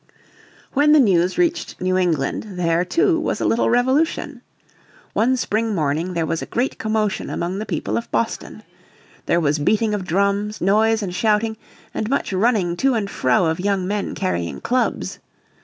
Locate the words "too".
2.83-3.19